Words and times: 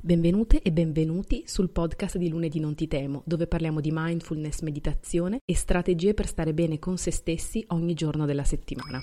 Benvenute 0.00 0.62
e 0.62 0.70
benvenuti 0.70 1.42
sul 1.44 1.70
podcast 1.70 2.18
di 2.18 2.28
Lunedì 2.28 2.60
Non 2.60 2.76
Ti 2.76 2.86
Temo, 2.86 3.24
dove 3.26 3.48
parliamo 3.48 3.80
di 3.80 3.90
mindfulness, 3.92 4.60
meditazione 4.60 5.40
e 5.44 5.56
strategie 5.56 6.14
per 6.14 6.28
stare 6.28 6.54
bene 6.54 6.78
con 6.78 6.96
se 6.96 7.10
stessi 7.10 7.64
ogni 7.70 7.94
giorno 7.94 8.24
della 8.24 8.44
settimana. 8.44 9.00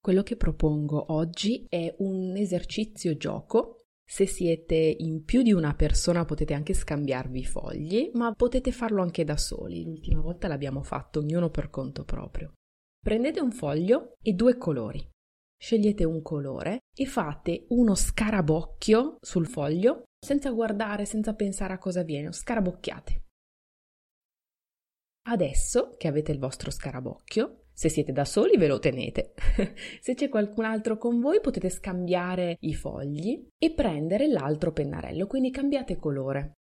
Quello 0.00 0.22
che 0.22 0.36
propongo 0.36 1.12
oggi 1.12 1.66
è 1.68 1.94
un 1.98 2.34
esercizio 2.38 3.18
gioco 3.18 3.80
se 4.10 4.26
siete 4.26 4.74
in 4.74 5.22
più 5.22 5.42
di 5.42 5.52
una 5.52 5.72
persona 5.76 6.24
potete 6.24 6.52
anche 6.52 6.74
scambiarvi 6.74 7.38
i 7.38 7.44
fogli, 7.44 8.10
ma 8.14 8.32
potete 8.32 8.72
farlo 8.72 9.02
anche 9.02 9.22
da 9.22 9.36
soli. 9.36 9.84
L'ultima 9.84 10.20
volta 10.20 10.48
l'abbiamo 10.48 10.82
fatto 10.82 11.20
ognuno 11.20 11.48
per 11.48 11.70
conto 11.70 12.04
proprio. 12.04 12.54
Prendete 12.98 13.40
un 13.40 13.52
foglio 13.52 14.14
e 14.20 14.32
due 14.32 14.56
colori. 14.56 15.08
Scegliete 15.56 16.02
un 16.02 16.22
colore 16.22 16.80
e 16.92 17.06
fate 17.06 17.66
uno 17.68 17.94
scarabocchio 17.94 19.18
sul 19.20 19.46
foglio 19.46 20.02
senza 20.18 20.50
guardare, 20.50 21.04
senza 21.04 21.32
pensare 21.34 21.74
a 21.74 21.78
cosa 21.78 22.02
viene, 22.02 22.32
scarabocchiate. 22.32 23.26
Adesso 25.28 25.94
che 25.96 26.08
avete 26.08 26.32
il 26.32 26.40
vostro 26.40 26.72
scarabocchio, 26.72 27.66
se 27.80 27.88
siete 27.88 28.12
da 28.12 28.26
soli 28.26 28.58
ve 28.58 28.66
lo 28.66 28.78
tenete. 28.78 29.32
Se 30.02 30.12
c'è 30.12 30.28
qualcun 30.28 30.66
altro 30.66 30.98
con 30.98 31.18
voi 31.18 31.40
potete 31.40 31.70
scambiare 31.70 32.58
i 32.60 32.74
fogli 32.74 33.48
e 33.56 33.72
prendere 33.72 34.28
l'altro 34.28 34.70
pennarello, 34.70 35.26
quindi 35.26 35.50
cambiate 35.50 35.96
colore. 35.96 36.58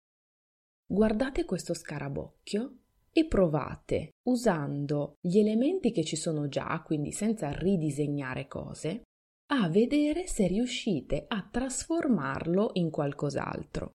Guardate 0.86 1.46
questo 1.46 1.72
scarabocchio 1.72 2.80
e 3.10 3.24
provate, 3.24 4.10
usando 4.28 5.14
gli 5.18 5.38
elementi 5.38 5.90
che 5.90 6.04
ci 6.04 6.16
sono 6.16 6.48
già, 6.48 6.82
quindi 6.84 7.12
senza 7.12 7.48
ridisegnare 7.50 8.46
cose, 8.46 9.04
a 9.52 9.70
vedere 9.70 10.26
se 10.26 10.46
riuscite 10.46 11.24
a 11.28 11.48
trasformarlo 11.50 12.72
in 12.74 12.90
qualcos'altro. 12.90 13.92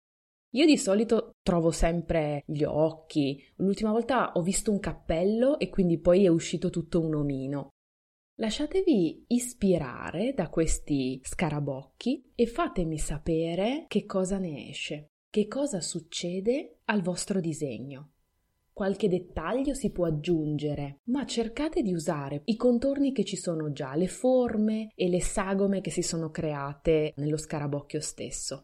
Io 0.51 0.65
di 0.65 0.77
solito 0.77 1.31
trovo 1.41 1.71
sempre 1.71 2.43
gli 2.45 2.63
occhi. 2.63 3.43
L'ultima 3.57 3.91
volta 3.91 4.31
ho 4.33 4.41
visto 4.41 4.71
un 4.71 4.79
cappello 4.79 5.59
e 5.59 5.69
quindi 5.69 5.99
poi 5.99 6.25
è 6.25 6.29
uscito 6.29 6.69
tutto 6.69 7.01
un 7.01 7.15
omino. 7.15 7.69
Lasciatevi 8.39 9.25
ispirare 9.27 10.33
da 10.33 10.49
questi 10.49 11.19
scarabocchi 11.23 12.31
e 12.35 12.45
fatemi 12.45 12.97
sapere 12.97 13.85
che 13.87 14.05
cosa 14.05 14.37
ne 14.37 14.69
esce, 14.69 15.07
che 15.29 15.47
cosa 15.47 15.81
succede 15.81 16.79
al 16.85 17.01
vostro 17.01 17.39
disegno. 17.39 18.11
Qualche 18.71 19.09
dettaglio 19.09 19.73
si 19.73 19.91
può 19.91 20.05
aggiungere, 20.05 20.99
ma 21.05 21.25
cercate 21.25 21.81
di 21.81 21.93
usare 21.93 22.43
i 22.45 22.55
contorni 22.55 23.11
che 23.11 23.23
ci 23.25 23.35
sono 23.35 23.71
già, 23.71 23.95
le 23.95 24.07
forme 24.07 24.91
e 24.93 25.09
le 25.09 25.19
sagome 25.19 25.81
che 25.81 25.89
si 25.89 26.03
sono 26.03 26.29
create 26.29 27.13
nello 27.17 27.37
scarabocchio 27.37 27.99
stesso. 27.99 28.61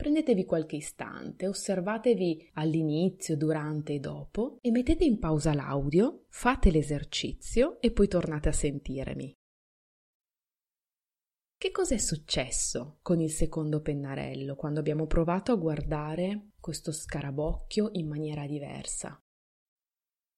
Prendetevi 0.00 0.46
qualche 0.46 0.76
istante, 0.76 1.46
osservatevi 1.46 2.52
all'inizio, 2.54 3.36
durante 3.36 3.92
e 3.92 3.98
dopo 3.98 4.56
e 4.62 4.70
mettete 4.70 5.04
in 5.04 5.18
pausa 5.18 5.52
l'audio, 5.52 6.24
fate 6.30 6.70
l'esercizio 6.70 7.78
e 7.82 7.92
poi 7.92 8.08
tornate 8.08 8.48
a 8.48 8.52
sentirmi. 8.52 9.34
Che 11.54 11.70
cosa 11.70 11.94
è 11.94 11.98
successo 11.98 12.96
con 13.02 13.20
il 13.20 13.28
secondo 13.28 13.82
pennarello 13.82 14.56
quando 14.56 14.80
abbiamo 14.80 15.06
provato 15.06 15.52
a 15.52 15.56
guardare 15.56 16.52
questo 16.58 16.92
scarabocchio 16.92 17.90
in 17.92 18.08
maniera 18.08 18.46
diversa? 18.46 19.20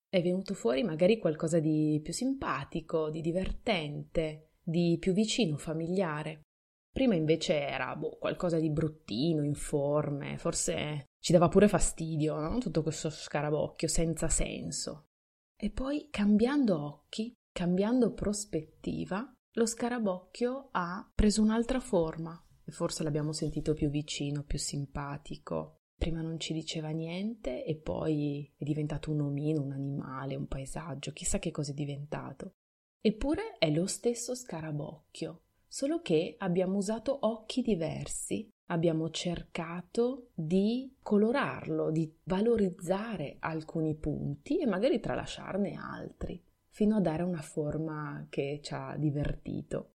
È 0.08 0.20
venuto 0.20 0.54
fuori 0.54 0.82
magari 0.82 1.18
qualcosa 1.18 1.60
di 1.60 2.00
più 2.02 2.12
simpatico, 2.12 3.10
di 3.10 3.20
divertente, 3.20 4.54
di 4.60 4.96
più 4.98 5.12
vicino, 5.12 5.56
familiare. 5.56 6.40
Prima 6.92 7.14
invece 7.14 7.58
era 7.58 7.96
boh, 7.96 8.18
qualcosa 8.18 8.58
di 8.58 8.70
bruttino, 8.70 9.42
informe, 9.42 10.36
forse 10.36 11.06
ci 11.18 11.32
dava 11.32 11.48
pure 11.48 11.66
fastidio, 11.66 12.38
no? 12.38 12.58
Tutto 12.58 12.82
questo 12.82 13.08
scarabocchio 13.08 13.88
senza 13.88 14.28
senso. 14.28 15.06
E 15.56 15.70
poi 15.70 16.08
cambiando 16.10 16.84
occhi, 16.84 17.32
cambiando 17.50 18.12
prospettiva, 18.12 19.32
lo 19.52 19.66
scarabocchio 19.66 20.68
ha 20.72 21.10
preso 21.14 21.40
un'altra 21.40 21.80
forma 21.80 22.38
e 22.64 22.72
forse 22.72 23.02
l'abbiamo 23.02 23.32
sentito 23.32 23.72
più 23.72 23.88
vicino, 23.88 24.44
più 24.44 24.58
simpatico. 24.58 25.78
Prima 25.94 26.20
non 26.20 26.40
ci 26.40 26.52
diceva 26.52 26.90
niente 26.90 27.64
e 27.64 27.76
poi 27.76 28.52
è 28.56 28.64
diventato 28.64 29.10
un 29.10 29.20
omino, 29.20 29.62
un 29.62 29.72
animale, 29.72 30.34
un 30.34 30.46
paesaggio, 30.46 31.12
chissà 31.12 31.38
che 31.38 31.50
cosa 31.50 31.70
è 31.70 31.74
diventato. 31.74 32.56
Eppure 33.00 33.56
è 33.58 33.70
lo 33.70 33.86
stesso 33.86 34.34
scarabocchio, 34.34 35.42
solo 35.72 36.02
che 36.02 36.34
abbiamo 36.36 36.76
usato 36.76 37.16
occhi 37.22 37.62
diversi, 37.62 38.46
abbiamo 38.66 39.08
cercato 39.08 40.28
di 40.34 40.98
colorarlo, 41.00 41.90
di 41.90 42.14
valorizzare 42.24 43.36
alcuni 43.38 43.94
punti 43.94 44.60
e 44.60 44.66
magari 44.66 45.00
tralasciarne 45.00 45.74
altri, 45.74 46.44
fino 46.68 46.96
a 46.96 47.00
dare 47.00 47.22
una 47.22 47.40
forma 47.40 48.26
che 48.28 48.60
ci 48.62 48.74
ha 48.74 48.96
divertito. 48.98 49.94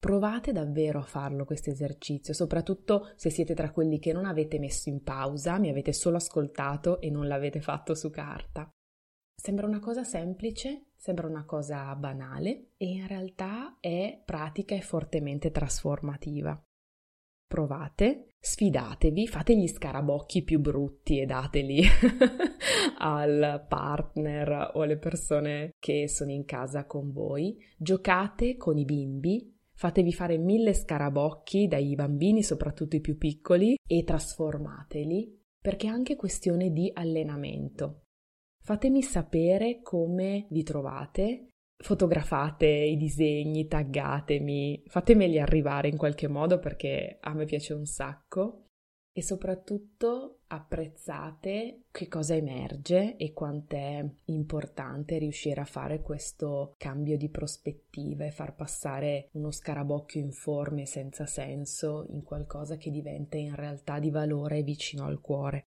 Provate 0.00 0.50
davvero 0.50 0.98
a 0.98 1.04
farlo 1.04 1.44
questo 1.44 1.70
esercizio, 1.70 2.34
soprattutto 2.34 3.12
se 3.14 3.30
siete 3.30 3.54
tra 3.54 3.70
quelli 3.70 4.00
che 4.00 4.12
non 4.12 4.24
avete 4.24 4.58
messo 4.58 4.88
in 4.88 5.00
pausa, 5.04 5.60
mi 5.60 5.68
avete 5.68 5.92
solo 5.92 6.16
ascoltato 6.16 7.00
e 7.00 7.08
non 7.08 7.28
l'avete 7.28 7.60
fatto 7.60 7.94
su 7.94 8.10
carta. 8.10 8.68
Sembra 9.38 9.66
una 9.66 9.80
cosa 9.80 10.02
semplice, 10.02 10.86
sembra 10.96 11.28
una 11.28 11.44
cosa 11.44 11.94
banale 11.94 12.70
e 12.78 12.86
in 12.86 13.06
realtà 13.06 13.76
è 13.80 14.20
pratica 14.24 14.74
e 14.74 14.80
fortemente 14.80 15.50
trasformativa. 15.50 16.58
Provate, 17.46 18.30
sfidatevi, 18.40 19.28
fate 19.28 19.56
gli 19.56 19.68
scarabocchi 19.68 20.42
più 20.42 20.58
brutti 20.58 21.20
e 21.20 21.26
dateli 21.26 21.82
al 22.98 23.64
partner 23.68 24.72
o 24.74 24.82
alle 24.82 24.98
persone 24.98 25.74
che 25.78 26.08
sono 26.08 26.32
in 26.32 26.44
casa 26.44 26.86
con 26.86 27.12
voi. 27.12 27.56
Giocate 27.76 28.56
con 28.56 28.78
i 28.78 28.84
bimbi, 28.84 29.54
fatevi 29.74 30.12
fare 30.12 30.38
mille 30.38 30.74
scarabocchi 30.74 31.68
dai 31.68 31.94
bambini, 31.94 32.42
soprattutto 32.42 32.96
i 32.96 33.00
più 33.00 33.16
piccoli, 33.16 33.76
e 33.86 34.02
trasformateli 34.02 35.44
perché 35.60 35.88
è 35.88 35.90
anche 35.90 36.16
questione 36.16 36.70
di 36.70 36.90
allenamento. 36.94 38.05
Fatemi 38.66 39.00
sapere 39.00 39.80
come 39.80 40.48
vi 40.50 40.64
trovate, 40.64 41.50
fotografate 41.76 42.66
i 42.66 42.96
disegni, 42.96 43.68
taggatemi, 43.68 44.82
fatemeli 44.86 45.38
arrivare 45.38 45.86
in 45.86 45.96
qualche 45.96 46.26
modo 46.26 46.58
perché 46.58 47.18
a 47.20 47.32
me 47.32 47.44
piace 47.44 47.74
un 47.74 47.86
sacco 47.86 48.64
e 49.12 49.22
soprattutto 49.22 50.40
apprezzate 50.48 51.82
che 51.92 52.08
cosa 52.08 52.34
emerge 52.34 53.14
e 53.14 53.32
quant'è 53.32 54.04
importante 54.24 55.18
riuscire 55.18 55.60
a 55.60 55.64
fare 55.64 56.02
questo 56.02 56.74
cambio 56.76 57.16
di 57.16 57.30
prospettiva 57.30 58.24
e 58.24 58.32
far 58.32 58.56
passare 58.56 59.28
uno 59.34 59.52
scarabocchio 59.52 60.20
informe 60.20 60.86
senza 60.86 61.24
senso 61.24 62.04
in 62.08 62.24
qualcosa 62.24 62.76
che 62.76 62.90
diventa 62.90 63.36
in 63.36 63.54
realtà 63.54 64.00
di 64.00 64.10
valore 64.10 64.64
vicino 64.64 65.04
al 65.04 65.20
cuore. 65.20 65.66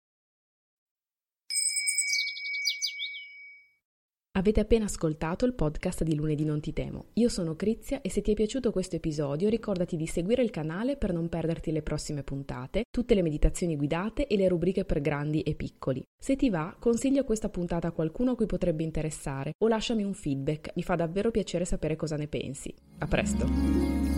Avete 4.37 4.59
appena 4.59 4.85
ascoltato 4.85 5.45
il 5.45 5.55
podcast 5.55 6.03
di 6.03 6.13
Lunedì 6.13 6.45
Non 6.45 6.59
Ti 6.59 6.71
Temo. 6.71 7.05
Io 7.13 7.27
sono 7.27 7.55
Crizia 7.55 8.01
e 8.01 8.11
se 8.11 8.21
ti 8.21 8.33
è 8.33 8.35
piaciuto 8.35 8.71
questo 8.71 8.95
episodio 8.95 9.49
ricordati 9.49 9.95
di 9.95 10.05
seguire 10.05 10.43
il 10.43 10.51
canale 10.51 10.95
per 10.95 11.11
non 11.11 11.27
perderti 11.27 11.71
le 11.71 11.81
prossime 11.81 12.21
puntate, 12.21 12.83
tutte 12.91 13.15
le 13.15 13.23
meditazioni 13.23 13.75
guidate 13.75 14.27
e 14.27 14.37
le 14.37 14.47
rubriche 14.47 14.85
per 14.85 15.01
grandi 15.01 15.41
e 15.41 15.55
piccoli. 15.55 16.03
Se 16.15 16.35
ti 16.35 16.51
va, 16.51 16.75
consiglio 16.77 17.23
questa 17.23 17.49
puntata 17.49 17.87
a 17.87 17.91
qualcuno 17.91 18.31
a 18.31 18.35
cui 18.35 18.45
potrebbe 18.45 18.83
interessare 18.83 19.53
o 19.57 19.67
lasciami 19.67 20.03
un 20.03 20.13
feedback, 20.13 20.69
mi 20.75 20.83
fa 20.83 20.93
davvero 20.93 21.31
piacere 21.31 21.65
sapere 21.65 21.95
cosa 21.95 22.15
ne 22.15 22.27
pensi. 22.27 22.71
A 22.99 23.07
presto! 23.07 24.16